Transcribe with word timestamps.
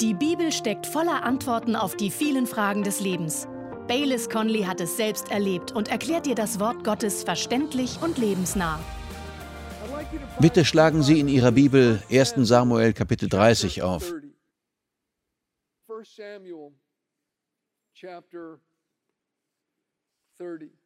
Die 0.00 0.12
Bibel 0.12 0.52
steckt 0.52 0.86
voller 0.86 1.22
Antworten 1.22 1.74
auf 1.74 1.96
die 1.96 2.10
vielen 2.10 2.46
Fragen 2.46 2.82
des 2.82 3.00
Lebens. 3.00 3.48
Baylis 3.88 4.28
Conley 4.28 4.64
hat 4.64 4.78
es 4.82 4.98
selbst 4.98 5.30
erlebt 5.30 5.72
und 5.72 5.88
erklärt 5.88 6.26
dir 6.26 6.34
das 6.34 6.60
Wort 6.60 6.84
Gottes 6.84 7.24
verständlich 7.24 7.98
und 8.02 8.18
lebensnah. 8.18 8.78
Bitte 10.38 10.66
schlagen 10.66 11.02
Sie 11.02 11.18
in 11.18 11.28
Ihrer 11.28 11.52
Bibel 11.52 12.02
1. 12.10 12.34
Samuel 12.46 12.92
Kapitel 12.92 13.30
30 13.30 13.82
auf. 13.82 14.12
1 15.88 16.14
Samuel 16.14 16.72
chapter 17.94 18.60
30. 20.38 20.85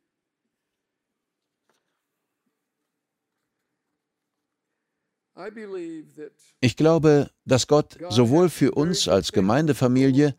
Ich 6.60 6.76
glaube, 6.76 7.30
dass 7.44 7.66
Gott 7.66 7.98
sowohl 8.08 8.48
für 8.48 8.72
uns 8.72 9.08
als 9.08 9.32
Gemeindefamilie 9.32 10.34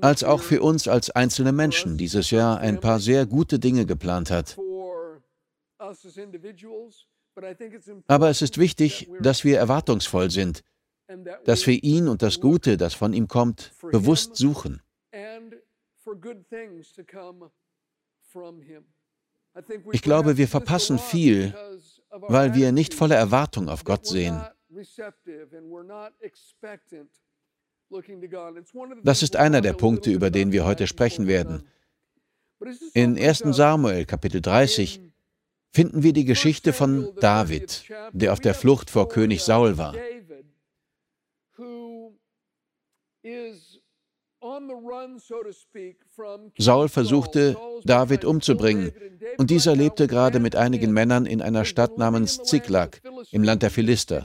als 0.00 0.24
auch 0.24 0.42
für 0.42 0.62
uns 0.62 0.86
als 0.86 1.10
einzelne 1.10 1.52
Menschen 1.52 1.96
dieses 1.96 2.30
Jahr 2.30 2.58
ein 2.58 2.80
paar 2.80 3.00
sehr 3.00 3.26
gute 3.26 3.58
Dinge 3.58 3.86
geplant 3.86 4.30
hat. 4.30 4.58
Aber 8.06 8.28
es 8.28 8.42
ist 8.42 8.58
wichtig, 8.58 9.10
dass 9.20 9.44
wir 9.44 9.58
erwartungsvoll 9.58 10.30
sind, 10.30 10.62
dass 11.44 11.66
wir 11.66 11.82
ihn 11.82 12.08
und 12.08 12.22
das 12.22 12.40
Gute, 12.40 12.76
das 12.76 12.94
von 12.94 13.12
ihm 13.12 13.28
kommt, 13.28 13.72
bewusst 13.90 14.36
suchen. 14.36 14.82
Ich 19.92 20.02
glaube, 20.02 20.36
wir 20.36 20.48
verpassen 20.48 20.98
viel, 20.98 21.54
weil 22.10 22.54
wir 22.54 22.72
nicht 22.72 22.94
voller 22.94 23.16
Erwartung 23.16 23.68
auf 23.68 23.84
Gott 23.84 24.06
sehen. 24.06 24.40
Das 29.02 29.22
ist 29.22 29.36
einer 29.36 29.60
der 29.60 29.72
Punkte, 29.72 30.10
über 30.10 30.30
den 30.30 30.52
wir 30.52 30.64
heute 30.64 30.86
sprechen 30.86 31.26
werden. 31.26 31.66
In 32.92 33.16
1 33.18 33.38
Samuel 33.38 34.04
Kapitel 34.04 34.40
30 34.40 35.00
finden 35.70 36.02
wir 36.02 36.12
die 36.12 36.24
Geschichte 36.24 36.72
von 36.72 37.14
David, 37.20 37.84
der 38.12 38.32
auf 38.32 38.40
der 38.40 38.54
Flucht 38.54 38.90
vor 38.90 39.08
König 39.08 39.42
Saul 39.42 39.78
war. 39.78 39.94
Saul 46.58 46.88
versuchte, 46.88 47.56
David 47.84 48.24
umzubringen, 48.24 48.92
und 49.36 49.50
dieser 49.50 49.74
lebte 49.74 50.06
gerade 50.06 50.38
mit 50.38 50.54
einigen 50.54 50.92
Männern 50.92 51.26
in 51.26 51.42
einer 51.42 51.64
Stadt 51.64 51.98
namens 51.98 52.42
Ziklag 52.42 53.00
im 53.30 53.42
Land 53.42 53.62
der 53.62 53.70
Philister. 53.70 54.24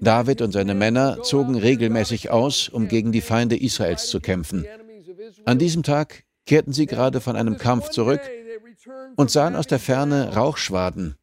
David 0.00 0.42
und 0.42 0.52
seine 0.52 0.74
Männer 0.74 1.22
zogen 1.22 1.56
regelmäßig 1.56 2.30
aus, 2.30 2.68
um 2.68 2.88
gegen 2.88 3.12
die 3.12 3.20
Feinde 3.20 3.56
Israels 3.56 4.08
zu 4.08 4.20
kämpfen. 4.20 4.66
An 5.44 5.58
diesem 5.58 5.82
Tag 5.82 6.24
kehrten 6.44 6.72
sie 6.72 6.86
gerade 6.86 7.20
von 7.20 7.36
einem 7.36 7.56
Kampf 7.56 7.90
zurück 7.90 8.20
und 9.16 9.30
sahen 9.30 9.56
aus 9.56 9.66
der 9.66 9.78
Ferne 9.78 10.34
Rauchschwaden. 10.34 11.16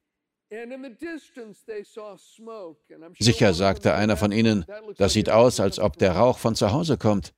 Sicher, 3.20 3.54
sagte 3.54 3.94
einer 3.94 4.18
von 4.18 4.32
ihnen, 4.32 4.66
das 4.98 5.14
sieht 5.14 5.30
aus, 5.30 5.60
als 5.60 5.80
ob 5.80 5.98
der 5.98 6.14
Rauch 6.14 6.38
von 6.38 6.56
zu 6.56 6.72
Hause 6.72 6.98
kommt. 6.98 7.34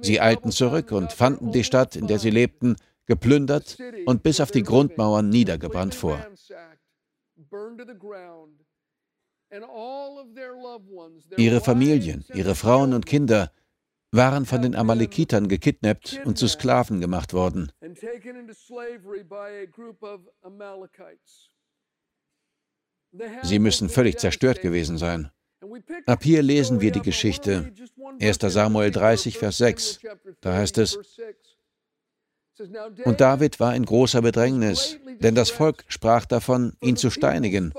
Sie 0.00 0.20
eilten 0.20 0.50
zurück 0.50 0.92
und 0.92 1.12
fanden 1.12 1.52
die 1.52 1.64
Stadt, 1.64 1.96
in 1.96 2.06
der 2.06 2.18
sie 2.18 2.30
lebten, 2.30 2.76
geplündert 3.06 3.76
und 4.06 4.22
bis 4.22 4.40
auf 4.40 4.50
die 4.50 4.62
Grundmauern 4.62 5.28
niedergebrannt 5.28 5.94
vor. 5.94 6.24
Ihre 11.36 11.60
Familien, 11.60 12.24
ihre 12.34 12.54
Frauen 12.54 12.92
und 12.92 13.06
Kinder 13.06 13.52
waren 14.10 14.46
von 14.46 14.62
den 14.62 14.74
Amalekitern 14.74 15.48
gekidnappt 15.48 16.20
und 16.24 16.38
zu 16.38 16.48
Sklaven 16.48 17.00
gemacht 17.00 17.34
worden. 17.34 17.70
Sie 23.42 23.58
müssen 23.58 23.88
völlig 23.88 24.18
zerstört 24.18 24.60
gewesen 24.60 24.98
sein. 24.98 25.30
Ab 26.06 26.22
hier 26.22 26.42
lesen 26.42 26.80
wir 26.80 26.92
die 26.92 27.02
Geschichte. 27.02 27.72
1. 28.20 28.38
Samuel 28.40 28.90
30, 28.90 29.38
Vers 29.38 29.58
6. 29.58 30.00
Da 30.40 30.54
heißt 30.54 30.78
es, 30.78 30.98
und 33.04 33.20
David 33.20 33.58
war 33.58 33.74
in 33.74 33.84
großer 33.84 34.22
Bedrängnis, 34.22 34.98
denn 35.20 35.34
das 35.34 35.50
Volk 35.50 35.84
sprach 35.88 36.24
davon, 36.24 36.76
ihn 36.80 36.96
zu 36.96 37.10
steinigen. 37.10 37.72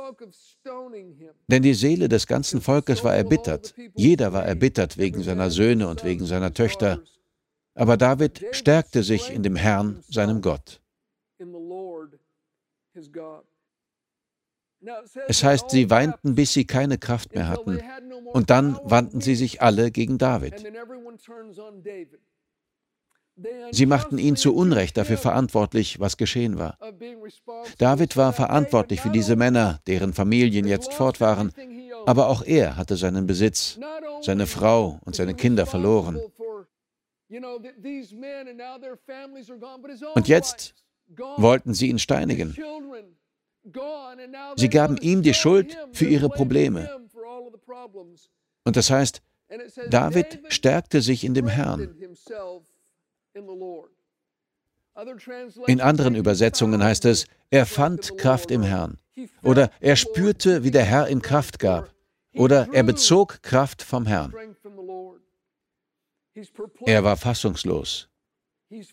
Denn 1.47 1.63
die 1.63 1.73
Seele 1.73 2.09
des 2.09 2.27
ganzen 2.27 2.59
Volkes 2.59 3.03
war 3.03 3.15
erbittert. 3.15 3.73
Jeder 3.93 4.33
war 4.33 4.45
erbittert 4.45 4.97
wegen 4.97 5.23
seiner 5.23 5.49
Söhne 5.49 5.87
und 5.87 6.03
wegen 6.03 6.25
seiner 6.25 6.53
Töchter. 6.53 7.01
Aber 7.73 7.95
David 7.97 8.45
stärkte 8.51 9.03
sich 9.03 9.31
in 9.31 9.43
dem 9.43 9.55
Herrn, 9.55 10.03
seinem 10.09 10.41
Gott. 10.41 10.81
Es 15.27 15.43
heißt, 15.43 15.69
sie 15.69 15.89
weinten, 15.89 16.35
bis 16.35 16.53
sie 16.53 16.65
keine 16.65 16.97
Kraft 16.97 17.33
mehr 17.33 17.47
hatten. 17.47 17.81
Und 18.33 18.49
dann 18.49 18.79
wandten 18.83 19.21
sie 19.21 19.35
sich 19.35 19.61
alle 19.61 19.91
gegen 19.91 20.17
David. 20.17 20.63
Sie 23.71 23.85
machten 23.85 24.17
ihn 24.17 24.37
zu 24.37 24.55
Unrecht 24.55 24.95
dafür 24.95 25.17
verantwortlich, 25.17 25.99
was 25.99 26.15
geschehen 26.15 26.57
war. 26.57 26.77
David 27.77 28.15
war 28.15 28.31
verantwortlich 28.31 29.01
für 29.01 29.09
diese 29.09 29.35
Männer, 29.35 29.81
deren 29.87 30.13
Familien 30.13 30.65
jetzt 30.65 30.93
fort 30.93 31.19
waren, 31.19 31.51
aber 32.05 32.29
auch 32.29 32.43
er 32.43 32.77
hatte 32.77 32.95
seinen 32.95 33.27
Besitz, 33.27 33.77
seine 34.21 34.47
Frau 34.47 34.99
und 35.03 35.15
seine 35.15 35.33
Kinder 35.33 35.65
verloren. 35.65 36.19
Und 40.13 40.27
jetzt 40.27 40.75
wollten 41.37 41.73
sie 41.73 41.89
ihn 41.89 41.99
steinigen. 41.99 42.55
Sie 44.55 44.69
gaben 44.69 44.97
ihm 44.97 45.21
die 45.21 45.33
Schuld 45.33 45.77
für 45.91 46.05
ihre 46.05 46.29
Probleme. 46.29 46.89
Und 48.63 48.75
das 48.75 48.89
heißt, 48.89 49.21
David 49.89 50.41
stärkte 50.49 51.01
sich 51.01 51.23
in 51.23 51.33
dem 51.33 51.47
Herrn. 51.47 51.95
In 55.67 55.81
anderen 55.81 56.15
Übersetzungen 56.15 56.83
heißt 56.83 57.05
es, 57.05 57.27
er 57.49 57.65
fand 57.65 58.17
Kraft 58.17 58.51
im 58.51 58.63
Herrn. 58.63 58.97
Oder 59.43 59.69
er 59.79 59.95
spürte, 59.95 60.63
wie 60.63 60.71
der 60.71 60.83
Herr 60.83 61.09
ihm 61.09 61.21
Kraft 61.21 61.59
gab. 61.59 61.93
Oder 62.33 62.67
er 62.73 62.83
bezog 62.83 63.41
Kraft 63.41 63.81
vom 63.81 64.05
Herrn. 64.05 64.33
Er 66.85 67.03
war 67.03 67.15
fassungslos, 67.15 68.09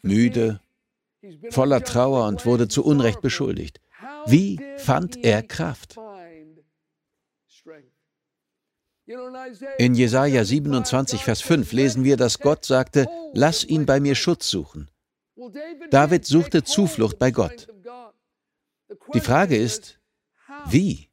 müde, 0.03 0.61
voller 1.51 1.83
Trauer 1.83 2.29
und 2.29 2.47
wurde 2.47 2.69
zu 2.69 2.85
Unrecht 2.85 3.21
beschuldigt. 3.21 3.81
Wie 4.27 4.61
fand 4.79 5.25
er 5.25 5.43
Kraft? 5.43 5.97
In 9.79 9.95
Jesaja 9.95 10.45
27, 10.45 11.23
Vers 11.25 11.41
5 11.43 11.73
lesen 11.73 12.05
wir, 12.05 12.17
dass 12.17 12.39
Gott 12.39 12.65
sagte: 12.65 13.07
Lass 13.33 13.65
ihn 13.65 13.85
bei 13.85 14.01
mir 14.01 14.15
Schutz 14.15 14.49
suchen. 14.49 14.91
David 15.91 16.25
suchte 16.25 16.63
Zuflucht 16.63 17.19
bei 17.19 17.31
Gott. 17.31 17.69
Die 19.15 19.21
Frage 19.21 19.57
ist, 19.57 19.99
wie? 20.69 21.09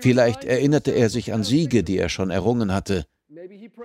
Vielleicht 0.00 0.44
erinnerte 0.44 0.92
er 0.92 1.08
sich 1.08 1.32
an 1.32 1.44
Siege, 1.44 1.82
die 1.82 1.98
er 1.98 2.08
schon 2.08 2.30
errungen 2.30 2.72
hatte. 2.72 3.06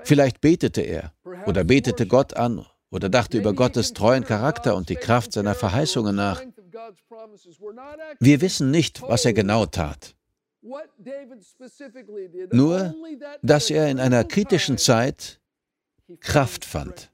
Vielleicht 0.04 0.42
betete 0.42 0.82
er 0.82 1.14
oder 1.46 1.64
betete 1.64 2.08
Gott 2.08 2.36
an 2.36 2.66
oder 2.90 3.10
dachte 3.10 3.38
über 3.38 3.54
Gottes 3.54 3.94
treuen 3.94 4.24
Charakter 4.24 4.76
und 4.76 4.90
die 4.90 4.96
Kraft 4.96 5.34
seiner 5.34 5.56
Verheißungen 5.56 6.16
nach. 6.16 6.42
Wir 8.20 8.42
wissen 8.42 8.72
nicht, 8.72 9.02
was 9.02 9.26
er 9.26 9.34
genau 9.34 9.66
tat. 9.66 10.16
Nur, 12.52 12.96
dass 13.42 13.70
er 13.70 13.90
in 13.90 14.00
einer 14.00 14.24
kritischen 14.24 14.78
Zeit 14.78 15.40
Kraft 16.20 16.66
fand. 16.66 17.12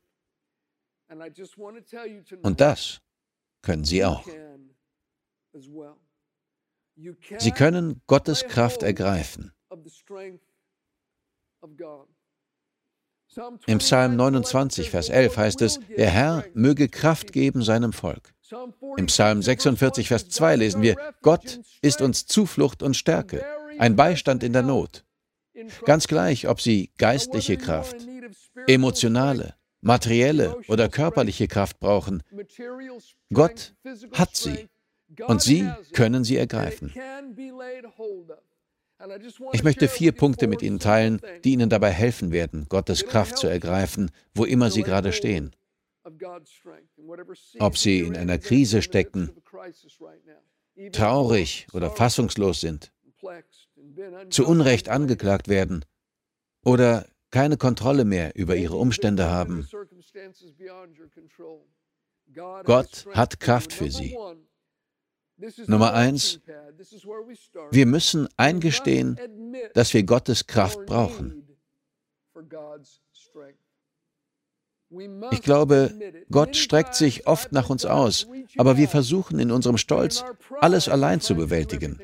Und 2.41 2.61
das 2.61 3.01
können 3.61 3.83
Sie 3.83 4.03
auch. 4.03 4.27
Sie 7.37 7.51
können 7.51 8.01
Gottes 8.07 8.43
Kraft 8.47 8.83
ergreifen. 8.83 9.53
Im 13.65 13.77
Psalm 13.79 14.15
29, 14.15 14.89
Vers 14.91 15.09
11 15.09 15.37
heißt 15.37 15.61
es, 15.61 15.79
der 15.97 16.09
Herr 16.09 16.45
möge 16.53 16.87
Kraft 16.87 17.31
geben 17.31 17.63
seinem 17.63 17.93
Volk. 17.93 18.33
Im 18.97 19.05
Psalm 19.07 19.41
46, 19.41 20.07
Vers 20.07 20.29
2 20.29 20.55
lesen 20.57 20.81
wir, 20.81 20.95
Gott 21.21 21.59
ist 21.81 22.01
uns 22.01 22.25
Zuflucht 22.25 22.83
und 22.83 22.95
Stärke, 22.95 23.45
ein 23.77 23.95
Beistand 23.95 24.43
in 24.43 24.53
der 24.53 24.63
Not. 24.63 25.05
Ganz 25.85 26.07
gleich, 26.07 26.47
ob 26.47 26.61
sie 26.61 26.91
geistliche 26.97 27.57
Kraft, 27.57 27.95
emotionale, 28.67 29.55
materielle 29.81 30.57
oder 30.67 30.89
körperliche 30.89 31.47
Kraft 31.47 31.79
brauchen, 31.79 32.23
Gott 33.31 33.75
hat 34.13 34.35
sie 34.35 34.69
und 35.27 35.41
sie 35.41 35.69
können 35.93 36.23
sie 36.23 36.37
ergreifen. 36.37 36.93
Ich 39.51 39.63
möchte 39.63 39.87
vier 39.87 40.11
Punkte 40.13 40.47
mit 40.47 40.61
Ihnen 40.61 40.79
teilen, 40.79 41.19
die 41.43 41.53
Ihnen 41.53 41.69
dabei 41.69 41.91
helfen 41.91 42.31
werden, 42.31 42.67
Gottes 42.69 43.05
Kraft 43.05 43.37
zu 43.37 43.47
ergreifen, 43.47 44.11
wo 44.33 44.45
immer 44.45 44.71
Sie 44.71 44.83
gerade 44.83 45.11
stehen. 45.11 45.53
Ob 47.59 47.77
Sie 47.77 47.99
in 47.99 48.17
einer 48.17 48.37
Krise 48.37 48.81
stecken, 48.81 49.31
traurig 50.91 51.67
oder 51.73 51.91
fassungslos 51.91 52.61
sind, 52.61 52.91
zu 54.29 54.45
Unrecht 54.45 54.89
angeklagt 54.89 55.47
werden 55.47 55.85
oder 56.63 57.07
keine 57.31 57.57
Kontrolle 57.57 58.05
mehr 58.05 58.35
über 58.35 58.55
ihre 58.55 58.75
Umstände 58.75 59.29
haben. 59.29 59.67
Gott 62.63 63.07
hat 63.11 63.39
Kraft 63.39 63.73
für 63.73 63.91
sie. 63.91 64.17
Nummer 65.67 65.93
eins, 65.93 66.39
wir 67.71 67.85
müssen 67.85 68.27
eingestehen, 68.37 69.19
dass 69.73 69.93
wir 69.93 70.03
Gottes 70.03 70.47
Kraft 70.47 70.85
brauchen. 70.85 71.47
Ich 75.31 75.41
glaube, 75.41 75.91
Gott 76.29 76.55
streckt 76.55 76.95
sich 76.95 77.27
oft 77.27 77.51
nach 77.51 77.69
uns 77.69 77.85
aus, 77.85 78.27
aber 78.57 78.77
wir 78.77 78.87
versuchen 78.87 79.39
in 79.39 79.51
unserem 79.51 79.77
Stolz, 79.77 80.23
alles 80.61 80.89
allein 80.89 81.21
zu 81.21 81.35
bewältigen. 81.35 81.99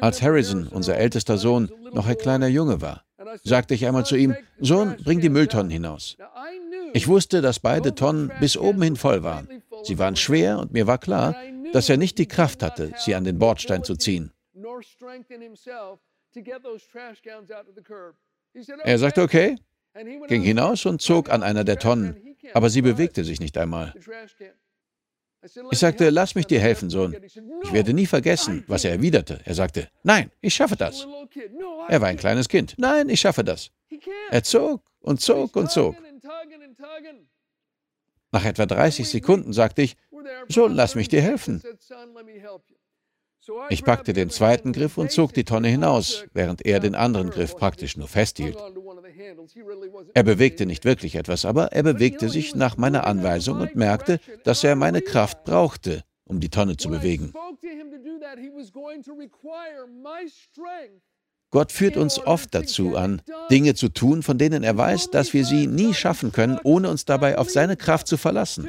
Als 0.00 0.22
Harrison, 0.22 0.68
unser 0.68 0.96
ältester 0.96 1.38
Sohn, 1.38 1.70
noch 1.92 2.06
ein 2.06 2.18
kleiner 2.18 2.48
Junge 2.48 2.80
war, 2.80 3.04
sagte 3.44 3.74
ich 3.74 3.86
einmal 3.86 4.04
zu 4.04 4.16
ihm, 4.16 4.36
Sohn, 4.58 4.96
bring 5.04 5.20
die 5.20 5.28
Mülltonnen 5.28 5.70
hinaus. 5.70 6.16
Ich 6.92 7.08
wusste, 7.08 7.40
dass 7.40 7.60
beide 7.60 7.94
Tonnen 7.94 8.32
bis 8.40 8.56
oben 8.56 8.82
hin 8.82 8.96
voll 8.96 9.22
waren. 9.22 9.48
Sie 9.82 9.98
waren 9.98 10.16
schwer 10.16 10.58
und 10.58 10.72
mir 10.72 10.86
war 10.86 10.98
klar, 10.98 11.36
dass 11.72 11.88
er 11.88 11.96
nicht 11.96 12.18
die 12.18 12.28
Kraft 12.28 12.62
hatte, 12.62 12.92
sie 12.98 13.14
an 13.14 13.24
den 13.24 13.38
Bordstein 13.38 13.84
zu 13.84 13.96
ziehen. 13.96 14.32
Er 18.84 18.98
sagte, 18.98 19.22
okay, 19.22 19.56
ging 20.28 20.42
hinaus 20.42 20.86
und 20.86 21.00
zog 21.00 21.30
an 21.30 21.42
einer 21.42 21.64
der 21.64 21.78
Tonnen, 21.78 22.36
aber 22.52 22.70
sie 22.70 22.82
bewegte 22.82 23.24
sich 23.24 23.40
nicht 23.40 23.56
einmal. 23.58 23.94
Ich 25.70 25.78
sagte, 25.78 26.08
lass 26.08 26.34
mich 26.34 26.46
dir 26.46 26.60
helfen, 26.60 26.88
Sohn. 26.88 27.14
Ich 27.62 27.72
werde 27.72 27.92
nie 27.92 28.06
vergessen, 28.06 28.64
was 28.66 28.84
er 28.84 28.92
erwiderte. 28.92 29.40
Er 29.44 29.54
sagte, 29.54 29.90
nein, 30.02 30.30
ich 30.40 30.54
schaffe 30.54 30.76
das. 30.76 31.06
Er 31.88 32.00
war 32.00 32.08
ein 32.08 32.16
kleines 32.16 32.48
Kind. 32.48 32.74
Nein, 32.78 33.08
ich 33.10 33.20
schaffe 33.20 33.44
das. 33.44 33.70
Er 34.30 34.42
zog 34.42 34.82
und 35.00 35.20
zog 35.20 35.54
und 35.56 35.70
zog. 35.70 35.96
Nach 38.32 38.44
etwa 38.44 38.66
30 38.66 39.08
Sekunden 39.08 39.52
sagte 39.52 39.82
ich, 39.82 39.96
Sohn, 40.48 40.72
lass 40.72 40.94
mich 40.94 41.08
dir 41.08 41.20
helfen. 41.20 41.62
Ich 43.68 43.84
packte 43.84 44.14
den 44.14 44.30
zweiten 44.30 44.72
Griff 44.72 44.96
und 44.96 45.12
zog 45.12 45.34
die 45.34 45.44
Tonne 45.44 45.68
hinaus, 45.68 46.24
während 46.32 46.64
er 46.64 46.80
den 46.80 46.94
anderen 46.94 47.28
Griff 47.28 47.56
praktisch 47.56 47.96
nur 47.96 48.08
festhielt. 48.08 48.56
Er 50.14 50.22
bewegte 50.22 50.66
nicht 50.66 50.84
wirklich 50.84 51.14
etwas, 51.16 51.44
aber 51.44 51.72
er 51.72 51.82
bewegte 51.82 52.28
sich 52.28 52.54
nach 52.54 52.76
meiner 52.76 53.06
Anweisung 53.06 53.60
und 53.60 53.76
merkte, 53.76 54.20
dass 54.44 54.64
er 54.64 54.76
meine 54.76 55.00
Kraft 55.00 55.44
brauchte, 55.44 56.02
um 56.24 56.40
die 56.40 56.48
Tonne 56.48 56.76
zu 56.76 56.88
bewegen. 56.88 57.32
Gott 61.50 61.70
führt 61.70 61.96
uns 61.96 62.18
oft 62.18 62.52
dazu 62.52 62.96
an, 62.96 63.22
Dinge 63.50 63.74
zu 63.74 63.88
tun, 63.88 64.22
von 64.24 64.38
denen 64.38 64.64
er 64.64 64.76
weiß, 64.76 65.10
dass 65.10 65.32
wir 65.32 65.44
sie 65.44 65.68
nie 65.68 65.94
schaffen 65.94 66.32
können, 66.32 66.58
ohne 66.64 66.90
uns 66.90 67.04
dabei 67.04 67.38
auf 67.38 67.48
seine 67.48 67.76
Kraft 67.76 68.08
zu 68.08 68.16
verlassen. 68.16 68.68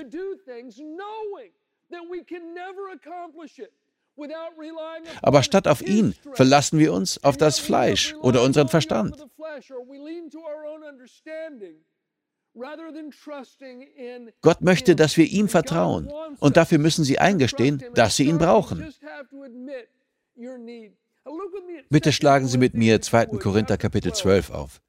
Aber 5.21 5.43
statt 5.43 5.67
auf 5.67 5.81
ihn 5.81 6.15
verlassen 6.33 6.79
wir 6.79 6.93
uns 6.93 7.23
auf 7.23 7.37
das 7.37 7.59
Fleisch 7.59 8.15
oder 8.21 8.41
unseren 8.43 8.67
Verstand. 8.67 9.15
Gott 14.41 14.61
möchte, 14.61 14.95
dass 14.95 15.17
wir 15.17 15.25
ihm 15.25 15.49
vertrauen 15.49 16.11
und 16.39 16.57
dafür 16.57 16.77
müssen 16.77 17.03
Sie 17.03 17.19
eingestehen, 17.19 17.83
dass 17.93 18.15
Sie 18.15 18.23
ihn 18.23 18.37
brauchen. 18.37 18.93
Bitte 21.89 22.11
schlagen 22.13 22.47
Sie 22.47 22.57
mit 22.57 22.73
mir 22.73 23.01
2. 23.01 23.25
Korinther 23.39 23.77
Kapitel 23.77 24.13
12 24.13 24.51
auf. 24.51 24.81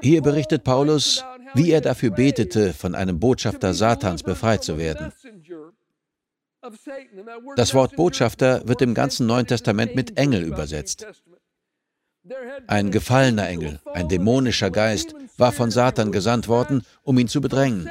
Hier 0.00 0.22
berichtet 0.22 0.64
Paulus, 0.64 1.24
wie 1.54 1.72
er 1.72 1.80
dafür 1.80 2.10
betete, 2.10 2.72
von 2.72 2.94
einem 2.94 3.18
Botschafter 3.18 3.74
Satans 3.74 4.22
befreit 4.22 4.62
zu 4.62 4.78
werden. 4.78 5.12
Das 7.56 7.74
Wort 7.74 7.96
Botschafter 7.96 8.66
wird 8.68 8.82
im 8.82 8.94
ganzen 8.94 9.26
Neuen 9.26 9.46
Testament 9.46 9.94
mit 9.94 10.16
Engel 10.18 10.42
übersetzt. 10.42 11.06
Ein 12.66 12.90
gefallener 12.90 13.48
Engel, 13.48 13.80
ein 13.86 14.08
dämonischer 14.08 14.70
Geist, 14.70 15.14
war 15.38 15.52
von 15.52 15.70
Satan 15.70 16.12
gesandt 16.12 16.48
worden, 16.48 16.82
um 17.02 17.18
ihn 17.18 17.28
zu 17.28 17.40
bedrängen. 17.40 17.90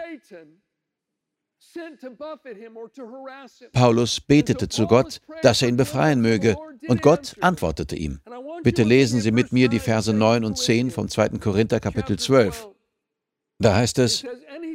Paulus 3.74 4.22
betete 4.22 4.70
zu 4.70 4.88
Gott, 4.88 5.22
dass 5.42 5.62
er 5.62 5.70
ihn 5.70 5.78
befreien 5.78 6.22
möge, 6.22 6.56
und 6.88 7.02
Gott 7.02 7.36
antwortete 7.42 7.96
ihm. 7.96 8.22
Bitte 8.64 8.84
lesen 8.84 9.22
Sie 9.22 9.32
mit 9.32 9.52
mir 9.52 9.70
die 9.70 9.80
Verse 9.80 10.12
9 10.12 10.46
und 10.46 10.58
10 10.58 10.92
vom 10.92 11.10
2. 11.10 11.30
Korinther 11.40 11.80
Kapitel 11.80 12.18
12. 12.18 12.70
Da 13.60 13.76
heißt 13.76 14.00
es, 14.00 14.24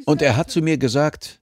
und 0.05 0.21
er 0.23 0.37
hat 0.37 0.51
zu 0.51 0.61
mir 0.61 0.79
gesagt, 0.79 1.41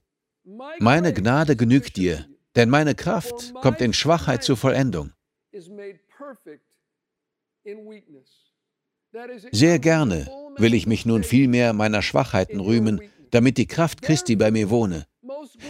meine 0.79 1.13
Gnade 1.13 1.55
genügt 1.55 1.97
dir, 1.97 2.25
denn 2.55 2.69
meine 2.69 2.95
Kraft 2.95 3.53
kommt 3.55 3.81
in 3.81 3.93
Schwachheit 3.93 4.43
zur 4.43 4.57
Vollendung. 4.57 5.11
Sehr 9.51 9.79
gerne 9.79 10.27
will 10.57 10.73
ich 10.73 10.87
mich 10.87 11.05
nun 11.05 11.23
vielmehr 11.23 11.73
meiner 11.73 12.01
Schwachheiten 12.01 12.59
rühmen, 12.59 13.01
damit 13.31 13.57
die 13.57 13.67
Kraft 13.67 14.01
Christi 14.01 14.35
bei 14.35 14.51
mir 14.51 14.69
wohne. 14.69 15.05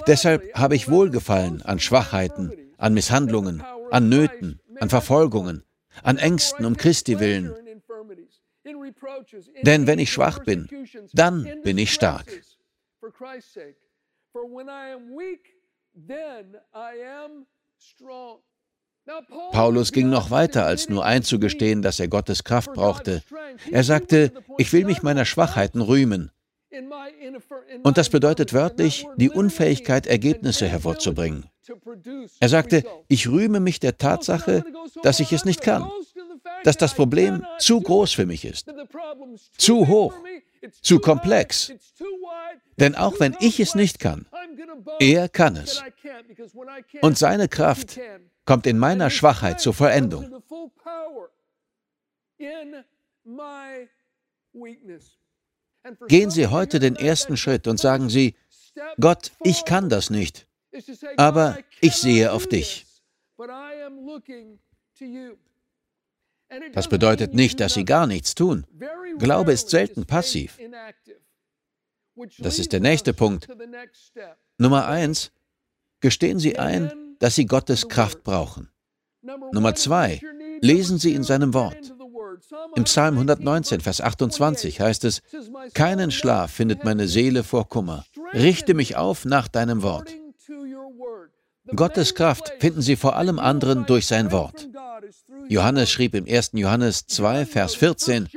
Deshalb 0.08 0.54
habe 0.58 0.76
ich 0.76 0.90
Wohlgefallen 0.90 1.62
an 1.62 1.80
Schwachheiten, 1.80 2.52
an 2.78 2.94
Misshandlungen, 2.94 3.64
an 3.92 4.10
Nöten, 4.10 4.60
an 4.80 4.90
Verfolgungen, 4.90 5.64
an 6.04 6.18
Ängsten 6.18 6.66
um 6.66 6.78
Christi 6.78 7.20
willen. 7.20 7.54
Denn 9.64 9.88
wenn 9.88 10.00
ich 10.00 10.12
schwach 10.12 10.40
bin, 10.40 10.70
dann 11.14 11.50
bin 11.64 11.78
ich 11.78 11.94
stark. 11.94 12.42
Paulus 19.52 19.92
ging 19.92 20.10
noch 20.10 20.32
weiter, 20.32 20.66
als 20.66 20.90
nur 20.90 21.06
einzugestehen, 21.06 21.82
dass 21.82 22.00
er 22.00 22.08
Gottes 22.08 22.44
Kraft 22.44 22.74
brauchte. 22.74 23.22
Er 23.70 23.84
sagte, 23.84 24.32
ich 24.58 24.72
will 24.72 24.86
mich 24.86 25.04
meiner 25.04 25.26
Schwachheiten 25.26 25.82
rühmen. 25.82 26.32
Und 27.84 27.98
das 27.98 28.10
bedeutet 28.10 28.54
wörtlich, 28.54 29.06
die 29.18 29.30
Unfähigkeit, 29.30 30.08
Ergebnisse 30.08 30.68
hervorzubringen. 30.68 31.46
Er 32.40 32.50
sagte, 32.50 32.84
ich 33.08 33.30
rühme 33.30 33.60
mich 33.60 33.80
der 33.80 33.98
Tatsache, 33.98 34.64
dass 35.04 35.20
ich 35.20 35.32
es 35.32 35.46
nicht 35.46 35.62
kann, 35.62 35.90
dass 36.64 36.78
das 36.78 36.94
Problem 36.94 37.46
zu 37.60 37.80
groß 37.80 38.14
für 38.14 38.26
mich 38.26 38.46
ist, 38.46 38.74
zu 39.58 39.88
hoch, 39.88 40.16
zu 40.82 41.00
komplex. 41.00 41.74
Denn 42.78 42.96
auch 42.96 43.20
wenn 43.20 43.36
ich 43.40 43.60
es 43.60 43.76
nicht 43.76 44.00
kann, 44.00 44.26
er 45.00 45.30
kann 45.30 45.56
es. 45.56 45.82
Und 47.02 47.18
seine 47.18 47.48
Kraft 47.48 48.00
kommt 48.46 48.68
in 48.68 48.78
meiner 48.78 49.10
Schwachheit 49.10 49.60
zur 49.60 49.74
Vollendung. 49.74 50.42
Gehen 56.08 56.30
Sie 56.30 56.48
heute 56.48 56.80
den 56.80 56.96
ersten 56.96 57.38
Schritt 57.38 57.68
und 57.68 57.80
sagen 57.80 58.10
Sie, 58.10 58.36
Gott, 59.00 59.32
ich 59.44 59.66
kann 59.66 59.90
das 59.90 60.10
nicht, 60.10 60.48
aber 61.18 61.58
ich 61.82 61.96
sehe 61.96 62.32
auf 62.32 62.48
dich. 62.48 62.86
Das 66.74 66.88
bedeutet 66.88 67.34
nicht, 67.34 67.60
dass 67.60 67.74
Sie 67.74 67.86
gar 67.86 68.08
nichts 68.08 68.36
tun. 68.36 68.66
Glaube 69.18 69.54
ist 69.54 69.70
selten 69.70 70.06
passiv. 70.06 70.58
Das 72.40 72.60
ist 72.60 72.72
der 72.74 72.80
nächste 72.80 73.14
Punkt. 73.14 73.48
Nummer 74.58 74.88
eins, 74.88 75.32
gestehen 76.00 76.40
Sie 76.40 76.58
ein, 76.60 76.92
dass 77.20 77.36
Sie 77.36 77.46
Gottes 77.46 77.88
Kraft 77.88 78.24
brauchen. 78.24 78.70
Nummer 79.52 79.76
zwei, 79.76 80.22
lesen 80.62 80.98
Sie 80.98 81.14
in 81.14 81.24
seinem 81.24 81.54
Wort. 81.54 81.94
Im 82.76 82.84
Psalm 82.84 83.16
119, 83.16 83.82
Vers 83.82 84.02
28 84.02 84.82
heißt 84.82 85.06
es, 85.06 85.22
Keinen 85.74 86.12
Schlaf 86.12 86.52
findet 86.52 86.84
meine 86.84 87.08
Seele 87.08 87.44
vor 87.44 87.70
Kummer. 87.70 88.06
Richte 88.34 88.74
mich 88.74 88.96
auf 88.96 89.26
nach 89.26 89.48
deinem 89.48 89.82
Wort. 89.82 90.14
Gottes 91.76 92.16
Kraft 92.16 92.54
finden 92.60 92.82
Sie 92.82 92.96
vor 92.96 93.16
allem 93.16 93.40
anderen 93.40 93.86
durch 93.86 94.06
sein 94.06 94.32
Wort. 94.32 94.68
Johannes 95.48 95.90
schrieb 95.90 96.16
im 96.16 96.26
1. 96.26 96.52
Johannes 96.54 97.08
2, 97.08 97.46
Vers 97.46 97.76
14, 97.76 98.28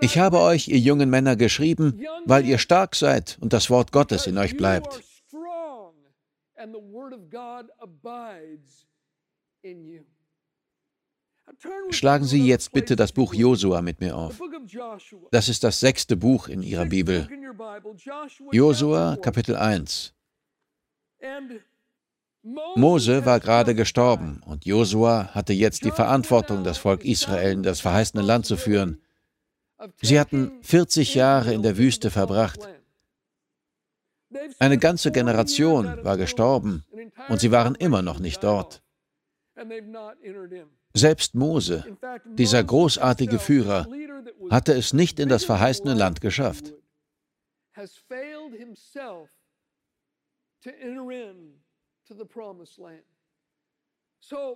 ich 0.00 0.18
habe 0.18 0.40
euch, 0.40 0.68
ihr 0.68 0.78
jungen 0.78 1.10
Männer, 1.10 1.36
geschrieben, 1.36 2.00
weil 2.24 2.46
ihr 2.46 2.58
stark 2.58 2.94
seid 2.94 3.38
und 3.40 3.52
das 3.52 3.70
Wort 3.70 3.92
Gottes 3.92 4.26
in 4.26 4.38
euch 4.38 4.56
bleibt. 4.56 5.02
Schlagen 11.90 12.24
Sie 12.24 12.46
jetzt 12.46 12.72
bitte 12.72 12.96
das 12.96 13.12
Buch 13.12 13.34
Josua 13.34 13.82
mit 13.82 14.00
mir 14.00 14.16
auf. 14.16 14.40
Das 15.30 15.48
ist 15.48 15.64
das 15.64 15.80
sechste 15.80 16.16
Buch 16.16 16.48
in 16.48 16.62
Ihrer 16.62 16.86
Bibel. 16.86 17.28
Josua 18.52 19.16
Kapitel 19.16 19.56
1. 19.56 20.14
Mose 22.76 23.24
war 23.24 23.40
gerade 23.40 23.74
gestorben 23.74 24.42
und 24.44 24.66
Josua 24.66 25.30
hatte 25.34 25.52
jetzt 25.52 25.84
die 25.84 25.90
Verantwortung, 25.90 26.62
das 26.62 26.78
Volk 26.78 27.04
Israel 27.04 27.52
in 27.52 27.62
das 27.62 27.80
verheißene 27.80 28.22
Land 28.22 28.46
zu 28.46 28.56
führen. 28.56 29.00
Sie 30.02 30.18
hatten 30.18 30.62
40 30.62 31.14
Jahre 31.14 31.52
in 31.52 31.62
der 31.62 31.76
Wüste 31.76 32.10
verbracht. 32.10 32.60
Eine 34.58 34.78
ganze 34.78 35.12
Generation 35.12 36.04
war 36.04 36.16
gestorben 36.16 36.84
und 37.28 37.40
sie 37.40 37.50
waren 37.50 37.74
immer 37.76 38.02
noch 38.02 38.18
nicht 38.18 38.42
dort. 38.42 38.82
Selbst 40.94 41.34
Mose, 41.34 41.84
dieser 42.24 42.62
großartige 42.62 43.38
Führer, 43.38 43.86
hatte 44.50 44.72
es 44.72 44.92
nicht 44.92 45.18
in 45.20 45.28
das 45.28 45.44
verheißene 45.44 45.94
Land 45.94 46.20
geschafft. 46.20 46.74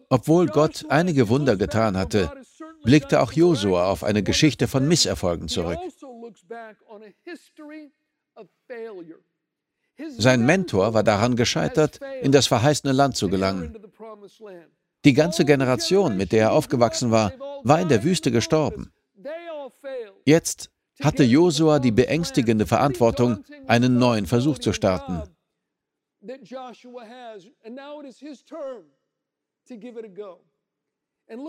Obwohl 0.08 0.46
Gott 0.46 0.84
einige 0.88 1.28
Wunder 1.28 1.56
getan 1.56 1.96
hatte, 1.96 2.30
blickte 2.82 3.20
auch 3.20 3.32
Josua 3.32 3.86
auf 3.90 4.04
eine 4.04 4.22
Geschichte 4.22 4.68
von 4.68 4.86
Misserfolgen 4.86 5.48
zurück. 5.48 5.78
Sein 10.16 10.46
Mentor 10.46 10.94
war 10.94 11.02
daran 11.02 11.36
gescheitert, 11.36 12.00
in 12.22 12.32
das 12.32 12.46
verheißene 12.46 12.92
Land 12.92 13.16
zu 13.16 13.28
gelangen. 13.28 13.76
Die 15.04 15.14
ganze 15.14 15.44
Generation, 15.44 16.16
mit 16.16 16.32
der 16.32 16.40
er 16.40 16.52
aufgewachsen 16.52 17.10
war, 17.10 17.32
war 17.62 17.80
in 17.80 17.88
der 17.88 18.04
Wüste 18.04 18.30
gestorben. 18.30 18.92
Jetzt 20.24 20.70
hatte 21.00 21.24
Josua 21.24 21.78
die 21.78 21.92
beängstigende 21.92 22.66
Verantwortung, 22.66 23.44
einen 23.66 23.98
neuen 23.98 24.26
Versuch 24.26 24.58
zu 24.58 24.72
starten. 24.72 25.22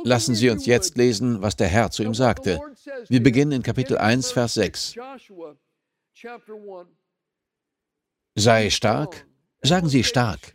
Lassen 0.03 0.35
Sie 0.35 0.49
uns 0.49 0.65
jetzt 0.65 0.97
lesen, 0.97 1.41
was 1.41 1.55
der 1.55 1.67
Herr 1.67 1.89
zu 1.89 2.03
ihm 2.03 2.13
sagte. 2.13 2.59
Wir 3.07 3.23
beginnen 3.23 3.53
in 3.53 3.63
Kapitel 3.63 3.97
1, 3.97 4.31
Vers 4.31 4.55
6. 4.55 4.95
Sei 8.35 8.69
stark, 8.69 9.27
sagen 9.61 9.89
Sie 9.89 10.03
stark. 10.03 10.53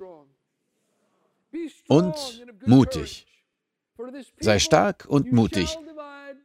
und 1.88 2.14
mutig. 2.66 3.26
Sei 4.40 4.58
stark 4.58 5.06
und 5.08 5.32
mutig, 5.32 5.78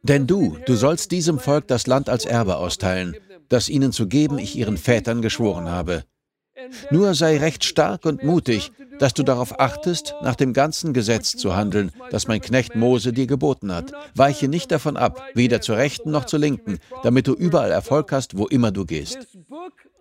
denn 0.02 0.26
du, 0.26 0.56
du 0.66 0.74
sollst 0.74 1.10
diesem 1.10 1.38
Volk 1.38 1.66
das 1.68 1.86
Land 1.86 2.08
als 2.08 2.24
Erbe 2.24 2.56
austeilen, 2.56 3.16
das 3.48 3.68
ihnen 3.68 3.92
zu 3.92 4.06
geben 4.06 4.38
ich 4.38 4.56
ihren 4.56 4.78
Vätern 4.78 5.20
geschworen 5.20 5.68
habe. 5.68 6.04
Nur 6.90 7.14
sei 7.14 7.38
recht 7.38 7.64
stark 7.64 8.04
und 8.04 8.22
mutig, 8.22 8.70
dass 9.00 9.14
du 9.14 9.22
darauf 9.22 9.58
achtest, 9.58 10.14
nach 10.22 10.36
dem 10.36 10.52
ganzen 10.52 10.92
Gesetz 10.92 11.32
zu 11.32 11.56
handeln, 11.56 11.90
das 12.10 12.28
mein 12.28 12.42
Knecht 12.42 12.76
Mose 12.76 13.12
dir 13.12 13.26
geboten 13.26 13.74
hat. 13.74 13.92
Weiche 14.14 14.46
nicht 14.46 14.70
davon 14.70 14.96
ab, 14.96 15.24
weder 15.34 15.62
zur 15.62 15.78
rechten 15.78 16.10
noch 16.10 16.26
zur 16.26 16.38
linken, 16.38 16.78
damit 17.02 17.26
du 17.26 17.32
überall 17.32 17.70
Erfolg 17.70 18.12
hast, 18.12 18.36
wo 18.36 18.46
immer 18.46 18.70
du 18.70 18.84
gehst. 18.84 19.26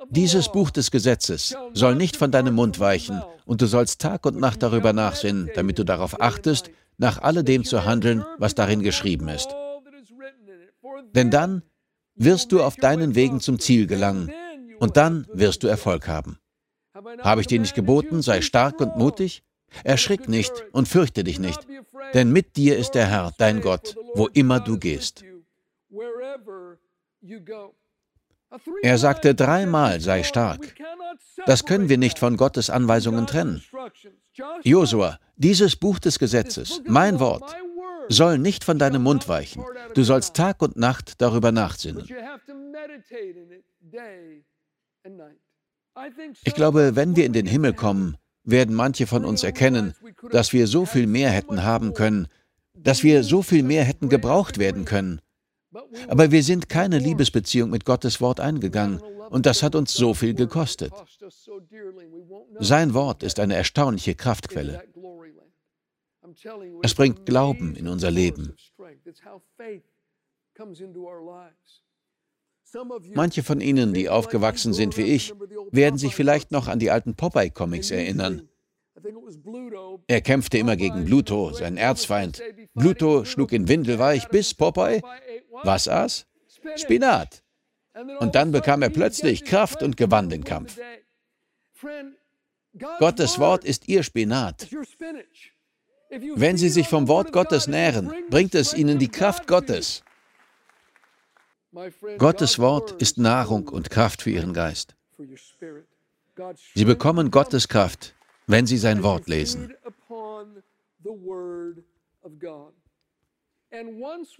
Dieses 0.09 0.51
Buch 0.51 0.69
des 0.69 0.91
Gesetzes 0.91 1.55
soll 1.73 1.95
nicht 1.95 2.17
von 2.17 2.29
deinem 2.29 2.55
Mund 2.55 2.79
weichen, 2.79 3.21
und 3.45 3.61
du 3.61 3.67
sollst 3.67 4.01
Tag 4.01 4.25
und 4.25 4.37
Nacht 4.37 4.61
darüber 4.61 4.91
nachsinnen, 4.91 5.49
damit 5.55 5.79
du 5.79 5.85
darauf 5.85 6.21
achtest, 6.21 6.69
nach 6.97 7.21
alledem 7.21 7.63
zu 7.63 7.85
handeln, 7.85 8.25
was 8.37 8.53
darin 8.53 8.83
geschrieben 8.83 9.29
ist. 9.29 9.47
Denn 11.15 11.31
dann 11.31 11.63
wirst 12.15 12.51
du 12.51 12.61
auf 12.61 12.75
deinen 12.75 13.15
Wegen 13.15 13.39
zum 13.39 13.59
Ziel 13.59 13.87
gelangen, 13.87 14.29
und 14.79 14.97
dann 14.97 15.25
wirst 15.33 15.63
du 15.63 15.67
Erfolg 15.67 16.07
haben. 16.07 16.38
Habe 17.19 17.41
ich 17.41 17.47
dir 17.47 17.59
nicht 17.59 17.75
geboten, 17.75 18.21
sei 18.21 18.41
stark 18.41 18.79
und 18.79 18.97
mutig? 18.97 19.43
Erschrick 19.83 20.27
nicht 20.27 20.51
und 20.71 20.87
fürchte 20.87 21.23
dich 21.23 21.39
nicht, 21.39 21.59
denn 22.13 22.31
mit 22.31 22.57
dir 22.57 22.77
ist 22.77 22.91
der 22.91 23.05
Herr, 23.07 23.31
dein 23.37 23.61
Gott, 23.61 23.95
wo 24.15 24.27
immer 24.27 24.59
du 24.59 24.77
gehst. 24.79 25.23
Er 28.81 28.97
sagte 28.97 29.35
dreimal, 29.35 29.99
sei 30.01 30.23
stark. 30.23 30.75
Das 31.45 31.65
können 31.65 31.87
wir 31.87 31.97
nicht 31.97 32.17
von 32.17 32.35
Gottes 32.35 32.69
Anweisungen 32.69 33.27
trennen. 33.27 33.63
Josua, 34.63 35.19
dieses 35.35 35.75
Buch 35.75 35.99
des 35.99 36.17
Gesetzes, 36.17 36.81
mein 36.85 37.19
Wort, 37.19 37.55
soll 38.07 38.39
nicht 38.39 38.63
von 38.63 38.79
deinem 38.79 39.03
Mund 39.03 39.27
weichen. 39.27 39.63
Du 39.93 40.03
sollst 40.03 40.35
Tag 40.35 40.61
und 40.61 40.77
Nacht 40.77 41.21
darüber 41.21 41.51
nachsinnen. 41.51 42.07
Ich 46.43 46.53
glaube, 46.53 46.95
wenn 46.95 47.15
wir 47.15 47.25
in 47.25 47.33
den 47.33 47.45
Himmel 47.45 47.73
kommen, 47.73 48.17
werden 48.43 48.75
manche 48.75 49.07
von 49.07 49.25
uns 49.25 49.43
erkennen, 49.43 49.93
dass 50.31 50.53
wir 50.53 50.67
so 50.67 50.85
viel 50.85 51.07
mehr 51.07 51.29
hätten 51.29 51.63
haben 51.63 51.93
können, 51.93 52.27
dass 52.73 53.03
wir 53.03 53.23
so 53.23 53.41
viel 53.41 53.63
mehr 53.63 53.83
hätten 53.83 54.09
gebraucht 54.09 54.57
werden 54.57 54.85
können. 54.85 55.21
Aber 56.07 56.31
wir 56.31 56.43
sind 56.43 56.69
keine 56.69 56.97
Liebesbeziehung 56.97 57.69
mit 57.69 57.85
Gottes 57.85 58.21
Wort 58.21 58.39
eingegangen 58.39 59.01
und 59.29 59.45
das 59.45 59.61
hat 59.61 59.75
uns 59.75 59.93
so 59.93 60.13
viel 60.13 60.33
gekostet. 60.33 60.91
Sein 62.59 62.93
Wort 62.93 63.23
ist 63.23 63.39
eine 63.39 63.55
erstaunliche 63.55 64.15
Kraftquelle. 64.15 64.83
Es 66.81 66.95
bringt 66.95 67.25
Glauben 67.25 67.75
in 67.75 67.87
unser 67.87 68.11
Leben. 68.11 68.55
Manche 73.13 73.43
von 73.43 73.61
Ihnen, 73.61 73.93
die 73.93 74.09
aufgewachsen 74.09 74.73
sind 74.73 74.97
wie 74.97 75.03
ich, 75.03 75.33
werden 75.71 75.97
sich 75.97 76.15
vielleicht 76.15 76.51
noch 76.51 76.67
an 76.67 76.79
die 76.79 76.91
alten 76.91 77.15
Popeye-Comics 77.15 77.91
erinnern. 77.91 78.47
Er 80.07 80.21
kämpfte 80.21 80.57
immer 80.57 80.75
gegen 80.75 81.05
Bluto, 81.05 81.53
seinen 81.53 81.77
Erzfeind. 81.77 82.41
Bluto 82.73 83.25
schlug 83.25 83.53
ihn 83.53 83.67
windelweich, 83.67 84.27
bis 84.29 84.53
Popeye 84.53 85.01
was 85.63 85.87
aß? 85.87 86.25
Spinat. 86.75 87.43
Und 88.19 88.35
dann 88.35 88.51
bekam 88.51 88.81
er 88.81 88.89
plötzlich 88.89 89.43
Kraft 89.43 89.83
und 89.83 89.97
gewann 89.97 90.29
den 90.29 90.43
Kampf. 90.43 90.77
Gottes 92.99 93.39
Wort 93.39 93.63
ist 93.63 93.87
Ihr 93.87 94.03
Spinat. 94.03 94.67
Wenn 96.35 96.57
Sie 96.57 96.69
sich 96.69 96.87
vom 96.87 97.07
Wort 97.07 97.31
Gottes 97.31 97.67
nähren, 97.67 98.11
bringt 98.29 98.55
es 98.55 98.73
Ihnen 98.73 98.99
die 98.99 99.09
Kraft 99.09 99.47
Gottes. 99.47 100.03
Gottes 102.17 102.57
Wort 102.57 102.99
ist 103.01 103.17
Nahrung 103.17 103.67
und 103.67 103.89
Kraft 103.89 104.23
für 104.23 104.31
Ihren 104.31 104.53
Geist. 104.53 104.95
Sie 106.73 106.85
bekommen 106.85 107.31
Gottes 107.31 107.67
Kraft, 107.67 108.15
wenn 108.47 108.65
Sie 108.65 108.77
sein 108.77 109.03
Wort 109.03 109.27
lesen. 109.27 109.73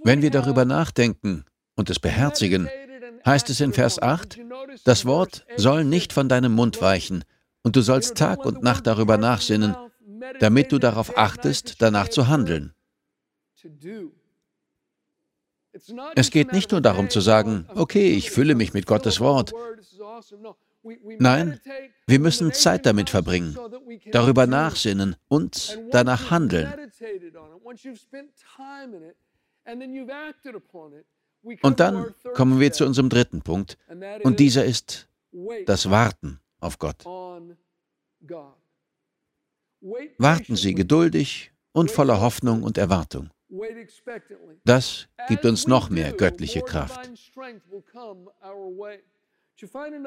Wenn 0.03 0.21
wir 0.21 0.31
darüber 0.31 0.65
nachdenken 0.65 1.45
und 1.75 1.89
es 1.89 1.99
beherzigen, 1.99 2.67
heißt 3.25 3.49
es 3.49 3.59
in 3.59 3.73
Vers 3.73 4.01
8, 4.01 4.39
das 4.83 5.05
Wort 5.05 5.45
soll 5.55 5.83
nicht 5.83 6.13
von 6.13 6.29
deinem 6.29 6.53
Mund 6.53 6.81
weichen, 6.81 7.23
und 7.61 7.75
du 7.75 7.81
sollst 7.81 8.17
Tag 8.17 8.45
und 8.45 8.63
Nacht 8.63 8.87
darüber 8.87 9.17
nachsinnen, 9.17 9.75
damit 10.39 10.71
du 10.71 10.79
darauf 10.79 11.17
achtest, 11.17 11.81
danach 11.81 12.07
zu 12.07 12.27
handeln. 12.27 12.73
Es 16.15 16.31
geht 16.31 16.51
nicht 16.51 16.71
nur 16.71 16.81
darum 16.81 17.09
zu 17.09 17.21
sagen, 17.21 17.67
okay, 17.75 18.09
ich 18.09 18.31
fülle 18.31 18.55
mich 18.55 18.73
mit 18.73 18.85
Gottes 18.85 19.19
Wort. 19.19 19.53
Nein, 21.19 21.59
wir 22.07 22.19
müssen 22.19 22.53
Zeit 22.53 22.85
damit 22.85 23.09
verbringen, 23.09 23.57
darüber 24.11 24.47
nachsinnen 24.47 25.15
und 25.27 25.79
danach 25.91 26.31
handeln. 26.31 26.73
Und 31.61 31.79
dann 31.79 32.15
kommen 32.33 32.59
wir 32.59 32.71
zu 32.71 32.85
unserem 32.85 33.09
dritten 33.09 33.41
Punkt, 33.41 33.77
und 34.23 34.39
dieser 34.39 34.65
ist 34.65 35.07
das 35.65 35.89
Warten 35.89 36.39
auf 36.59 36.79
Gott. 36.79 37.05
Warten 40.17 40.55
Sie 40.55 40.73
geduldig 40.73 41.51
und 41.71 41.91
voller 41.91 42.19
Hoffnung 42.19 42.63
und 42.63 42.77
Erwartung. 42.77 43.29
Das 44.63 45.07
gibt 45.27 45.45
uns 45.45 45.67
noch 45.67 45.89
mehr 45.89 46.13
göttliche 46.13 46.61
Kraft. 46.61 47.09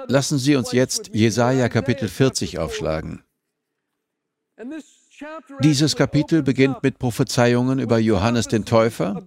Lassen 0.08 0.38
Sie 0.38 0.56
uns 0.56 0.72
jetzt 0.72 1.08
Jesaja 1.12 1.68
Kapitel 1.68 2.08
40 2.08 2.58
aufschlagen. 2.58 3.22
Dieses 5.60 5.96
Kapitel 5.96 6.42
beginnt 6.42 6.82
mit 6.82 6.98
Prophezeiungen 6.98 7.78
über 7.78 7.98
Johannes 7.98 8.48
den 8.48 8.64
Täufer 8.64 9.22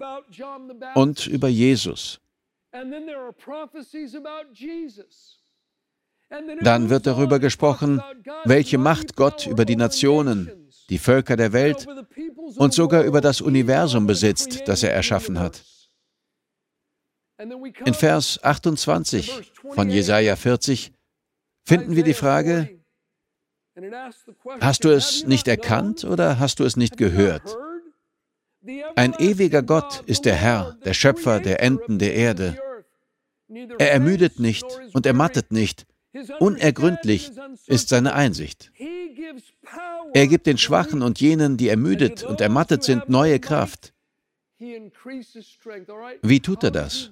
und 0.95 1.27
über 1.27 1.47
Jesus. 1.47 2.19
Dann 6.61 6.89
wird 6.89 7.07
darüber 7.07 7.39
gesprochen, 7.39 8.01
welche 8.45 8.77
Macht 8.77 9.15
Gott 9.15 9.47
über 9.47 9.63
die 9.65 9.75
Nationen, 9.75 10.64
die 10.89 10.99
Völker 10.99 11.35
der 11.35 11.53
Welt 11.53 11.87
und 12.57 12.73
sogar 12.73 13.03
über 13.03 13.21
das 13.21 13.41
Universum 13.41 14.07
besitzt, 14.07 14.67
das 14.67 14.83
er 14.83 14.93
erschaffen 14.93 15.39
hat. 15.39 15.63
In 17.37 17.93
Vers 17.93 18.41
28 18.43 19.51
von 19.73 19.89
Jesaja 19.89 20.35
40 20.35 20.93
finden 21.65 21.95
wir 21.95 22.03
die 22.03 22.13
Frage: 22.13 22.79
Hast 24.61 24.85
du 24.85 24.89
es 24.89 25.25
nicht 25.25 25.47
erkannt 25.47 26.05
oder 26.05 26.39
hast 26.39 26.59
du 26.59 26.63
es 26.63 26.77
nicht 26.77 26.97
gehört? 26.97 27.57
Ein 28.95 29.13
ewiger 29.19 29.61
Gott 29.63 30.01
ist 30.05 30.25
der 30.25 30.35
Herr, 30.35 30.77
der 30.85 30.93
Schöpfer 30.93 31.39
der 31.39 31.61
Enden 31.61 31.99
der 31.99 32.15
Erde. 32.15 32.57
Er 33.77 33.91
ermüdet 33.91 34.39
nicht 34.39 34.65
und 34.93 35.05
ermattet 35.05 35.51
nicht. 35.51 35.85
Unergründlich 36.39 37.31
ist 37.67 37.89
seine 37.89 38.13
Einsicht. 38.13 38.71
Er 40.13 40.27
gibt 40.27 40.47
den 40.47 40.57
Schwachen 40.57 41.01
und 41.01 41.19
jenen, 41.19 41.57
die 41.57 41.69
ermüdet 41.69 42.23
und 42.23 42.41
ermattet 42.41 42.83
sind, 42.83 43.09
neue 43.09 43.39
Kraft. 43.39 43.93
Wie 46.21 46.39
tut 46.39 46.63
er 46.63 46.71
das? 46.71 47.11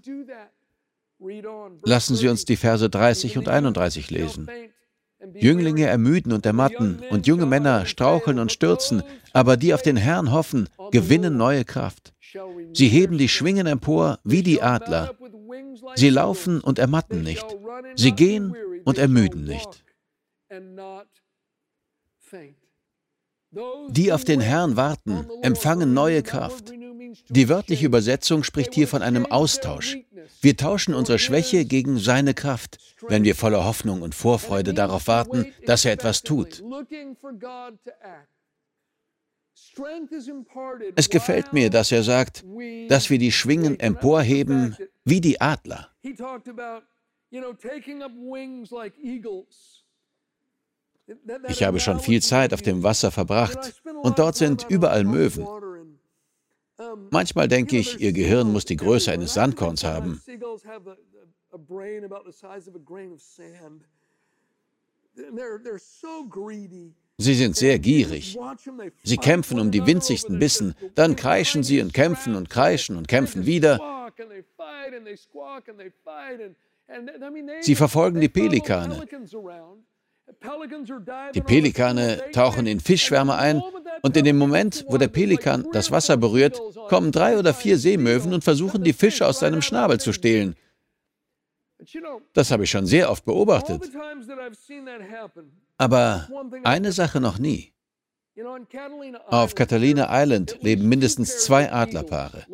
Lassen 1.84 2.16
Sie 2.16 2.28
uns 2.28 2.46
die 2.46 2.56
Verse 2.56 2.90
30 2.90 3.38
und 3.38 3.48
31 3.48 4.12
lesen. 4.12 4.50
Jünglinge 5.36 5.86
ermüden 5.86 6.34
und 6.34 6.46
ermatten 6.46 7.02
und 7.10 7.28
junge 7.28 7.46
Männer 7.46 7.86
straucheln 7.86 8.40
und 8.40 8.52
stürzen, 8.52 9.04
aber 9.32 9.56
die 9.56 9.74
auf 9.74 9.82
den 9.82 9.96
Herrn 9.96 10.32
hoffen, 10.32 10.68
gewinnen 10.92 11.38
neue 11.38 11.64
Kraft. 11.64 12.14
Sie 12.74 12.88
heben 12.88 13.18
die 13.18 13.30
Schwingen 13.30 13.68
empor 13.68 14.20
wie 14.24 14.44
die 14.44 14.62
Adler. 14.62 15.16
Sie 15.96 16.10
laufen 16.10 16.60
und 16.60 16.80
ermatten 16.80 17.22
nicht. 17.22 17.46
Sie 17.96 18.12
gehen 18.12 18.56
und 18.84 18.98
ermüden 18.98 19.46
nicht. 19.46 19.84
Die 23.90 24.12
auf 24.12 24.24
den 24.24 24.42
Herrn 24.42 24.76
warten, 24.76 25.28
empfangen 25.42 25.94
neue 25.94 26.24
Kraft. 26.24 26.74
Die 27.30 27.50
wörtliche 27.50 27.86
Übersetzung 27.86 28.44
spricht 28.44 28.74
hier 28.74 28.88
von 28.88 29.04
einem 29.04 29.26
Austausch. 29.28 29.98
Wir 30.42 30.58
tauschen 30.58 30.96
unsere 30.96 31.20
Schwäche 31.20 31.66
gegen 31.66 32.00
seine 32.00 32.34
Kraft, 32.34 32.78
wenn 33.08 33.24
wir 33.24 33.36
voller 33.36 33.66
Hoffnung 33.66 34.02
und 34.02 34.16
Vorfreude 34.16 34.74
darauf 34.74 35.08
warten, 35.08 35.54
dass 35.66 35.86
er 35.86 35.92
etwas 35.92 36.24
tut. 36.24 36.64
Es 40.96 41.10
gefällt 41.10 41.54
mir, 41.54 41.70
dass 41.70 41.92
er 41.92 42.04
sagt, 42.04 42.44
dass 42.90 43.10
wir 43.10 43.18
die 43.18 43.32
Schwingen 43.32 43.80
emporheben 43.80 44.76
wie 45.04 45.22
die 45.22 45.40
Adler. 45.40 45.90
Ich 51.50 51.64
habe 51.64 51.80
schon 51.80 52.00
viel 52.00 52.22
Zeit 52.22 52.54
auf 52.54 52.62
dem 52.62 52.84
Wasser 52.84 53.12
verbracht 53.12 53.82
und 54.04 54.20
dort 54.20 54.36
sind 54.36 54.66
überall 54.70 55.04
Möwen. 55.04 55.48
Manchmal 57.12 57.48
denke 57.48 57.78
ich, 57.78 58.00
ihr 58.00 58.14
Gehirn 58.14 58.52
muss 58.52 58.66
die 58.66 58.78
Größe 58.78 59.12
eines 59.12 59.34
Sandkorns 59.34 59.84
haben. 59.84 60.22
Sie 67.18 67.36
sind 67.36 67.56
sehr 67.56 67.80
gierig. 67.80 68.38
Sie 69.04 69.18
kämpfen 69.18 69.60
um 69.60 69.72
die 69.72 69.86
winzigsten 69.86 70.40
Bissen, 70.40 70.76
dann 70.96 71.16
kreischen 71.16 71.64
sie 71.64 71.82
und 71.82 71.94
kämpfen 71.94 72.36
und 72.36 72.50
kreischen 72.50 72.98
und 72.98 73.08
kämpfen 73.08 73.46
wieder. 73.46 73.80
Sie 77.62 77.76
verfolgen 77.76 78.20
die 78.20 78.30
Pelikane. 78.30 79.08
Die 81.34 81.42
Pelikane 81.42 82.22
tauchen 82.32 82.68
in 82.68 82.80
Fischschwärme 82.80 83.36
ein 83.36 83.62
und 84.02 84.18
in 84.18 84.26
dem 84.26 84.38
Moment, 84.38 84.86
wo 84.88 84.98
der 84.98 85.08
Pelikan 85.08 85.68
das 85.72 85.92
Wasser 85.92 86.18
berührt, 86.18 86.60
kommen 86.90 87.12
drei 87.12 87.38
oder 87.38 87.54
vier 87.54 87.78
Seemöwen 87.78 88.34
und 88.34 88.44
versuchen, 88.44 88.84
die 88.84 88.94
Fische 88.94 89.26
aus 89.28 89.40
seinem 89.40 89.62
Schnabel 89.62 90.00
zu 90.00 90.14
stehlen. 90.14 90.56
Das 92.34 92.52
habe 92.52 92.64
ich 92.64 92.72
schon 92.72 92.86
sehr 92.86 93.12
oft 93.12 93.26
beobachtet. 93.26 93.90
Aber 95.78 96.30
eine 96.64 96.92
Sache 96.92 97.20
noch 97.20 97.40
nie. 97.40 97.74
Auf 99.28 99.54
Catalina 99.54 100.08
Island 100.10 100.58
leben 100.62 100.90
mindestens 100.90 101.44
zwei 101.44 101.72
Adlerpaare. 101.72 102.46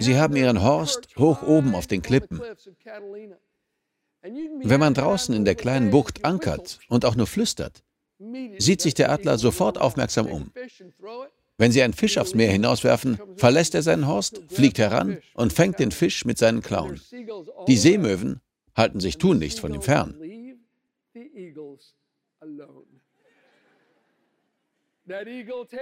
Sie 0.00 0.18
haben 0.18 0.36
ihren 0.36 0.62
Horst 0.62 1.16
hoch 1.16 1.42
oben 1.42 1.74
auf 1.74 1.86
den 1.86 2.02
Klippen. 2.02 2.42
Wenn 4.22 4.80
man 4.80 4.94
draußen 4.94 5.34
in 5.34 5.44
der 5.44 5.54
kleinen 5.54 5.90
Bucht 5.90 6.24
ankert 6.24 6.78
und 6.88 7.04
auch 7.04 7.16
nur 7.16 7.26
flüstert, 7.26 7.82
sieht 8.58 8.80
sich 8.80 8.94
der 8.94 9.10
Adler 9.10 9.38
sofort 9.38 9.78
aufmerksam 9.78 10.26
um. 10.26 10.52
Wenn 11.56 11.72
Sie 11.72 11.82
einen 11.82 11.94
Fisch 11.94 12.16
aufs 12.18 12.34
Meer 12.34 12.50
hinauswerfen, 12.50 13.18
verlässt 13.36 13.74
er 13.74 13.82
seinen 13.82 14.06
Horst, 14.06 14.40
fliegt 14.48 14.78
heran 14.78 15.18
und 15.34 15.52
fängt 15.52 15.78
den 15.78 15.90
Fisch 15.90 16.24
mit 16.24 16.38
seinen 16.38 16.62
Klauen. 16.62 17.00
Die 17.68 17.76
Seemöwen 17.76 18.40
halten 18.74 19.00
sich 19.00 19.18
tunlichst 19.18 19.60
von 19.60 19.74
ihm 19.74 19.82
fern. 19.82 20.14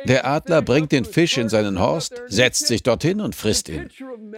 Der 0.04 0.26
Adler 0.26 0.62
bringt 0.62 0.92
den 0.92 1.04
Fisch 1.04 1.36
in 1.36 1.48
seinen 1.48 1.78
Horst, 1.78 2.22
setzt 2.26 2.66
sich 2.66 2.82
dorthin 2.82 3.20
und 3.20 3.34
frisst 3.34 3.68
ihn. 3.68 3.90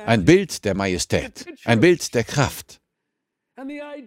Ein 0.04 0.24
Bild 0.24 0.64
der 0.64 0.74
Majestät, 0.74 1.46
ein 1.64 1.80
Bild 1.80 2.14
der 2.14 2.24
Kraft. 2.24 2.79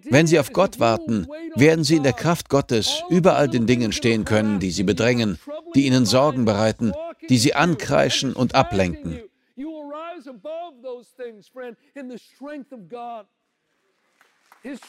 Wenn 0.09 0.27
Sie 0.27 0.39
auf 0.39 0.51
Gott 0.51 0.79
warten, 0.79 1.27
werden 1.55 1.83
Sie 1.83 1.97
in 1.97 2.03
der 2.03 2.13
Kraft 2.13 2.49
Gottes 2.49 3.03
überall 3.09 3.47
den 3.47 3.67
Dingen 3.67 3.91
stehen 3.91 4.25
können, 4.25 4.59
die 4.59 4.71
Sie 4.71 4.83
bedrängen, 4.83 5.39
die 5.75 5.85
Ihnen 5.85 6.05
Sorgen 6.05 6.45
bereiten, 6.45 6.93
die 7.29 7.37
Sie 7.37 7.53
ankreischen 7.53 8.33
und 8.33 8.55
ablenken. 8.55 9.21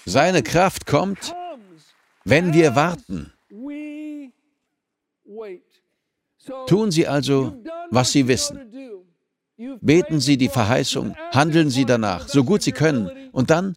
Seine 0.07 0.43
Kraft 0.43 0.87
kommt, 0.87 1.35
wenn 2.25 2.55
wir 2.55 2.77
warten. 2.77 3.33
Tun 6.67 6.91
Sie 6.91 7.07
also, 7.07 7.63
was 7.91 8.13
Sie 8.13 8.29
wissen. 8.29 8.61
Beten 9.81 10.21
Sie 10.21 10.37
die 10.37 10.49
Verheißung, 10.49 11.17
handeln 11.33 11.71
Sie 11.71 11.85
danach, 11.85 12.29
so 12.29 12.45
gut 12.45 12.63
Sie 12.63 12.73
können, 12.73 13.31
und 13.33 13.51
dann 13.51 13.77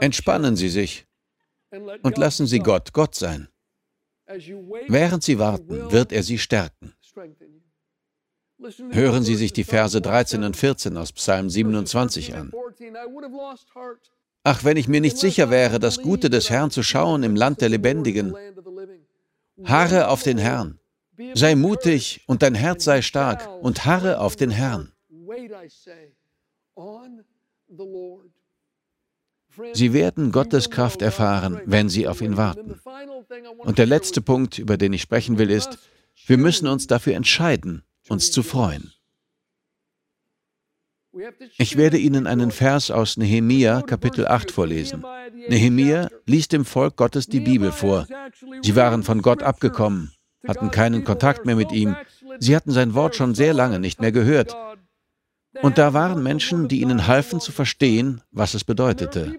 Entspannen 0.00 0.56
Sie 0.56 0.68
sich 0.68 1.06
und 2.02 2.18
lassen 2.18 2.46
Sie 2.46 2.60
Gott 2.60 2.92
Gott 2.92 3.14
sein. 3.14 3.48
Während 4.88 5.22
Sie 5.22 5.38
warten, 5.38 5.92
wird 5.92 6.12
er 6.12 6.22
Sie 6.22 6.38
stärken. 6.38 6.94
Hören 8.90 9.22
Sie 9.22 9.34
sich 9.34 9.52
die 9.52 9.64
Verse 9.64 10.00
13 10.00 10.42
und 10.42 10.56
14 10.56 10.96
aus 10.96 11.12
Psalm 11.12 11.50
27 11.50 12.34
an. 12.34 12.52
Ach, 14.44 14.64
wenn 14.64 14.76
ich 14.76 14.88
mir 14.88 15.00
nicht 15.00 15.18
sicher 15.18 15.50
wäre, 15.50 15.78
das 15.78 16.00
Gute 16.00 16.30
des 16.30 16.50
Herrn 16.50 16.70
zu 16.70 16.82
schauen 16.82 17.22
im 17.22 17.36
Land 17.36 17.60
der 17.60 17.68
Lebendigen. 17.68 18.34
Harre 19.64 20.08
auf 20.08 20.22
den 20.22 20.38
Herrn. 20.38 20.78
Sei 21.34 21.54
mutig 21.54 22.22
und 22.26 22.42
dein 22.42 22.54
Herz 22.54 22.84
sei 22.84 23.02
stark 23.02 23.48
und 23.62 23.84
harre 23.84 24.20
auf 24.20 24.36
den 24.36 24.50
Herrn. 24.50 24.92
Sie 29.72 29.92
werden 29.92 30.32
Gottes 30.32 30.70
Kraft 30.70 31.02
erfahren, 31.02 31.60
wenn 31.66 31.88
sie 31.88 32.08
auf 32.08 32.20
ihn 32.20 32.36
warten. 32.36 32.80
Und 33.58 33.78
der 33.78 33.86
letzte 33.86 34.20
Punkt, 34.20 34.58
über 34.58 34.76
den 34.76 34.92
ich 34.92 35.02
sprechen 35.02 35.38
will, 35.38 35.50
ist, 35.50 35.78
wir 36.26 36.38
müssen 36.38 36.66
uns 36.68 36.86
dafür 36.86 37.14
entscheiden, 37.14 37.84
uns 38.08 38.30
zu 38.30 38.42
freuen. 38.42 38.92
Ich 41.58 41.76
werde 41.76 41.96
Ihnen 41.96 42.26
einen 42.26 42.50
Vers 42.50 42.90
aus 42.90 43.16
Nehemia 43.16 43.82
Kapitel 43.82 44.26
8 44.26 44.50
vorlesen. 44.50 45.04
Nehemia 45.48 46.08
ließ 46.26 46.48
dem 46.48 46.64
Volk 46.64 46.96
Gottes 46.96 47.28
die 47.28 47.40
Bibel 47.40 47.70
vor. 47.70 48.06
Sie 48.62 48.74
waren 48.74 49.04
von 49.04 49.22
Gott 49.22 49.42
abgekommen, 49.42 50.12
hatten 50.46 50.72
keinen 50.72 51.04
Kontakt 51.04 51.46
mehr 51.46 51.54
mit 51.54 51.70
ihm. 51.70 51.94
Sie 52.40 52.56
hatten 52.56 52.72
sein 52.72 52.94
Wort 52.94 53.14
schon 53.14 53.34
sehr 53.34 53.54
lange 53.54 53.78
nicht 53.78 54.00
mehr 54.00 54.10
gehört. 54.10 54.56
Und 55.62 55.78
da 55.78 55.92
waren 55.92 56.22
Menschen, 56.22 56.66
die 56.66 56.80
ihnen 56.80 57.06
halfen 57.06 57.38
zu 57.38 57.52
verstehen, 57.52 58.20
was 58.32 58.54
es 58.54 58.64
bedeutete. 58.64 59.34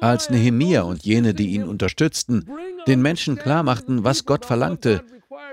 Als 0.00 0.30
Nehemia 0.30 0.82
und 0.82 1.04
jene, 1.04 1.34
die 1.34 1.48
ihn 1.48 1.64
unterstützten, 1.64 2.48
den 2.86 3.02
Menschen 3.02 3.36
klarmachten, 3.36 4.02
was 4.02 4.24
Gott 4.24 4.46
verlangte, 4.46 5.04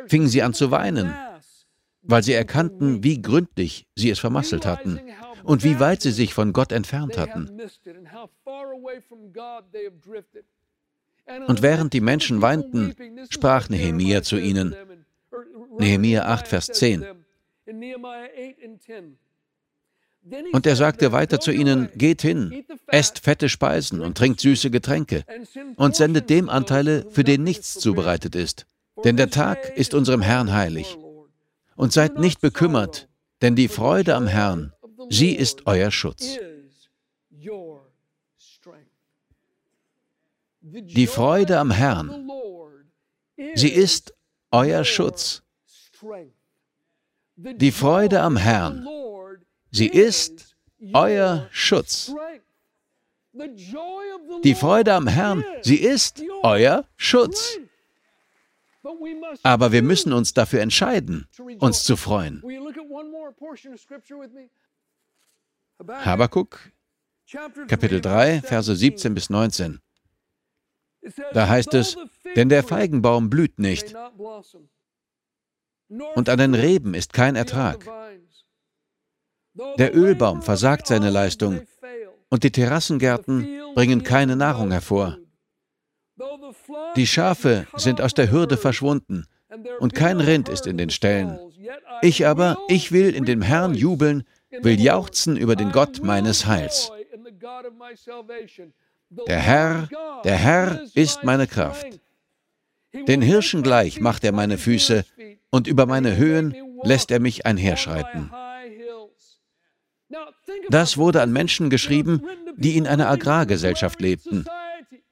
fingen 0.08 0.28
sie 0.30 0.42
an 0.42 0.54
zu 0.54 0.72
weinen, 0.72 1.14
weil 2.02 2.24
sie 2.24 2.34
erkannten, 2.34 3.04
wie 3.04 3.22
gründlich 3.22 3.88
sie 3.96 4.10
es 4.10 4.20
vermasselt 4.20 4.66
hatten 4.66 5.00
und 5.44 5.64
wie 5.64 5.80
weit 5.80 6.02
sie 6.02 6.12
sich 6.12 6.34
von 6.34 6.54
Gott 6.54 6.72
entfernt 6.72 7.18
hatten. 7.18 7.50
Und 11.48 11.62
während 11.62 11.94
die 11.94 12.02
Menschen 12.02 12.42
weinten, 12.42 12.96
sprach 13.30 13.70
Nehemia 13.70 14.24
zu 14.24 14.38
ihnen, 14.38 14.76
Nehemia 15.78 16.26
8, 16.26 16.48
Vers 16.48 16.68
10. 16.68 17.06
Und 20.54 20.66
er 20.66 20.76
sagte 20.76 21.12
weiter 21.12 21.40
zu 21.40 21.52
ihnen, 21.52 21.90
geht 21.96 22.22
hin, 22.22 22.66
esst 22.88 23.20
fette 23.20 23.50
Speisen 23.50 24.02
und 24.02 24.18
trinkt 24.18 24.40
süße 24.40 24.72
Getränke 24.72 25.26
und 25.76 25.96
sendet 25.96 26.30
dem 26.30 26.50
Anteile, 26.50 27.06
für 27.12 27.24
den 27.24 27.44
nichts 27.44 27.74
zubereitet 27.74 28.36
ist. 28.36 28.66
Denn 29.04 29.18
der 29.18 29.30
Tag 29.30 29.76
ist 29.76 29.94
unserem 29.94 30.22
Herrn 30.22 30.54
heilig. 30.54 30.98
Und 31.76 31.92
seid 31.92 32.20
nicht 32.20 32.40
bekümmert, 32.40 33.10
denn 33.42 33.56
die 33.56 33.68
Freude 33.68 34.16
am 34.16 34.28
Herrn, 34.28 34.74
sie 35.10 35.32
ist 35.32 35.66
euer 35.66 35.92
Schutz. 35.92 36.38
Die 40.62 41.08
Freude 41.08 41.60
am 41.60 41.72
Herrn, 41.72 42.30
sie 43.56 43.70
ist 43.70 44.14
euer 44.52 44.86
Schutz. 44.86 45.42
Die 47.36 47.72
Freude 47.72 48.22
am 48.22 48.38
Herrn, 48.38 48.88
sie 49.74 49.88
ist 49.88 50.56
euer 50.94 51.50
Schutz. 51.52 52.14
Die 54.44 54.56
Freude 54.56 54.94
am 54.94 55.08
Herrn, 55.08 55.44
sie 55.62 55.78
ist 55.78 56.24
euer 56.44 56.86
Schutz. 56.96 57.58
Aber 59.44 59.72
wir 59.72 59.82
müssen 59.82 60.14
uns 60.14 60.34
dafür 60.34 60.62
entscheiden, 60.62 61.28
uns 61.60 61.84
zu 61.84 61.96
freuen. 61.98 62.44
Habakuk, 65.88 66.72
Kapitel 67.68 68.02
3, 68.02 68.42
Verse 68.42 68.76
17 68.76 69.14
bis 69.16 69.30
19. 69.30 69.80
Da 71.34 71.48
heißt 71.48 71.74
es, 71.74 71.98
denn 72.36 72.50
der 72.50 72.64
Feigenbaum 72.64 73.30
blüht 73.30 73.60
nicht 73.60 73.96
und 76.16 76.30
an 76.30 76.38
den 76.38 76.54
Reben 76.54 76.94
ist 76.94 77.14
kein 77.14 77.36
Ertrag. 77.36 77.86
Der 79.78 79.96
Ölbaum 79.96 80.42
versagt 80.42 80.88
seine 80.88 81.10
Leistung 81.10 81.62
und 82.30 82.44
die 82.44 82.52
Terrassengärten 82.52 83.48
bringen 83.76 84.04
keine 84.04 84.36
Nahrung 84.36 84.72
hervor. 84.72 85.18
Die 86.96 87.08
Schafe 87.08 87.68
sind 87.76 88.02
aus 88.02 88.14
der 88.14 88.32
Hürde 88.32 88.58
verschwunden 88.58 89.26
und 89.80 89.94
kein 89.94 90.20
Rind 90.20 90.50
ist 90.50 90.68
in 90.68 90.78
den 90.78 90.90
Ställen. 90.90 91.40
Ich 92.02 92.26
aber, 92.26 92.58
ich 92.68 92.92
will 92.92 93.14
in 93.14 93.26
dem 93.26 93.42
Herrn 93.42 93.76
jubeln, 93.76 94.24
will 94.62 94.80
jauchzen 94.80 95.38
über 95.38 95.56
den 95.56 95.72
Gott 95.72 96.04
meines 96.04 96.46
Heils. 96.46 96.92
Der 99.28 99.40
Herr, 99.40 99.90
der 100.24 100.36
Herr 100.36 100.82
ist 100.96 101.24
meine 101.24 101.48
Kraft. 101.48 101.88
Den 103.08 103.22
Hirschen 103.22 103.64
gleich 103.64 104.00
macht 104.00 104.24
er 104.24 104.32
meine 104.32 104.58
Füße, 104.58 105.06
und 105.50 105.68
über 105.68 105.86
meine 105.86 106.16
Höhen 106.16 106.56
lässt 106.84 107.12
er 107.12 107.20
mich 107.20 107.46
einherschreiten. 107.46 108.32
Das 110.70 110.98
wurde 110.98 111.22
an 111.22 111.32
Menschen 111.32 111.70
geschrieben, 111.70 112.24
die 112.56 112.78
in 112.78 112.88
einer 112.88 113.10
Agrargesellschaft 113.10 114.02
lebten. 114.02 114.46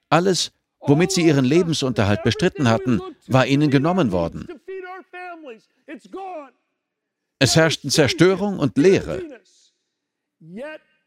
Alles, 0.08 0.52
womit 0.80 1.12
sie 1.12 1.22
ihren 1.22 1.44
Lebensunterhalt 1.44 2.22
bestritten 2.22 2.68
hatten, 2.68 3.00
war 3.26 3.46
ihnen 3.46 3.70
genommen 3.70 4.12
worden. 4.12 4.46
Es 7.38 7.56
herrschten 7.56 7.90
Zerstörung 7.90 8.58
und 8.58 8.78
Leere. 8.78 9.22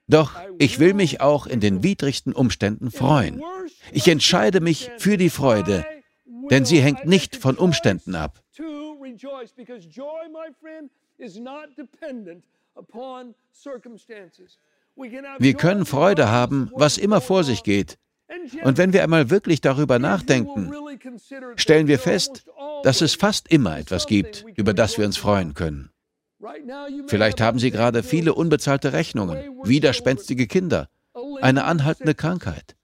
Doch 0.08 0.40
ich 0.60 0.80
will 0.80 0.94
mich 0.94 1.22
auch 1.22 1.48
in 1.48 1.60
den 1.60 1.84
widrigsten 1.84 2.34
Umständen 2.34 2.92
freuen. 2.92 3.42
Ich 3.92 4.08
entscheide 4.08 4.60
mich 4.62 4.92
für 4.98 5.18
die 5.18 5.30
Freude, 5.30 5.86
denn 6.52 6.66
sie 6.66 6.80
hängt 6.80 7.06
nicht 7.06 7.36
von 7.36 7.58
Umständen 7.58 8.16
ab. 8.16 8.44
Wir 15.38 15.54
können 15.54 15.86
Freude 15.86 16.30
haben, 16.30 16.72
was 16.74 16.98
immer 16.98 17.22
vor 17.22 17.44
sich 17.44 17.64
geht. 17.64 17.98
Und 18.64 18.78
wenn 18.78 18.94
wir 18.94 19.04
einmal 19.04 19.30
wirklich 19.30 19.62
darüber 19.62 20.00
nachdenken, 20.00 20.72
stellen 21.56 21.88
wir 21.88 22.00
fest, 22.00 22.46
dass 22.84 23.02
es 23.02 23.16
fast 23.16 23.52
immer 23.52 23.78
etwas 23.78 24.08
gibt, 24.08 24.46
über 24.56 24.74
das 24.74 24.98
wir 24.98 25.06
uns 25.06 25.18
freuen 25.18 25.54
können. 25.54 25.92
Vielleicht 27.08 27.42
haben 27.42 27.60
Sie 27.60 27.72
gerade 27.72 28.04
viele 28.04 28.34
unbezahlte 28.34 28.94
Rechnungen, 28.94 29.38
widerspenstige 29.64 30.48
Kinder, 30.48 30.90
eine 31.42 31.66
anhaltende 31.66 32.16
Krankheit. 32.16 32.76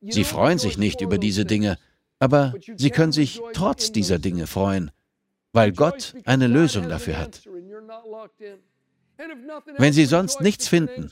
Sie 0.00 0.24
freuen 0.24 0.58
sich 0.58 0.78
nicht 0.78 1.00
über 1.00 1.18
diese 1.18 1.44
Dinge, 1.44 1.78
aber 2.18 2.54
Sie 2.76 2.90
können 2.90 3.12
sich 3.12 3.40
trotz 3.52 3.92
dieser 3.92 4.18
Dinge 4.18 4.46
freuen, 4.46 4.90
weil 5.52 5.72
Gott 5.72 6.14
eine 6.24 6.46
Lösung 6.46 6.88
dafür 6.88 7.18
hat. 7.18 7.42
Wenn 9.76 9.92
Sie 9.92 10.04
sonst 10.04 10.40
nichts 10.40 10.68
finden, 10.68 11.10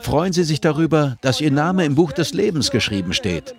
freuen 0.00 0.32
Sie 0.32 0.44
sich 0.44 0.60
darüber, 0.60 1.16
dass 1.22 1.40
Ihr 1.40 1.50
Name 1.50 1.84
im 1.84 1.94
Buch 1.94 2.12
des 2.12 2.34
Lebens 2.34 2.70
geschrieben 2.70 3.14
steht. 3.14 3.54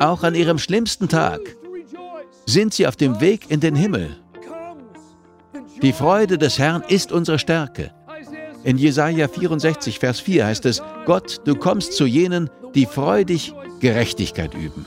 Auch 0.00 0.22
an 0.22 0.34
Ihrem 0.34 0.58
schlimmsten 0.58 1.08
Tag 1.08 1.40
sind 2.46 2.72
Sie 2.72 2.86
auf 2.86 2.96
dem 2.96 3.20
Weg 3.20 3.50
in 3.50 3.60
den 3.60 3.76
Himmel. 3.76 4.16
Die 5.82 5.92
Freude 5.92 6.38
des 6.38 6.58
Herrn 6.58 6.82
ist 6.88 7.12
unsere 7.12 7.38
Stärke. 7.38 7.92
In 8.64 8.78
Jesaja 8.78 9.28
64, 9.28 9.98
Vers 9.98 10.20
4 10.20 10.46
heißt 10.46 10.66
es: 10.66 10.82
Gott, 11.04 11.40
du 11.44 11.54
kommst 11.56 11.94
zu 11.94 12.06
jenen, 12.06 12.48
die 12.74 12.86
freudig 12.86 13.52
Gerechtigkeit 13.80 14.54
üben. 14.54 14.86